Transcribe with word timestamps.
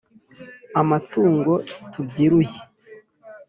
Amatungo 0.81 1.53
tubyiruye 1.91 2.59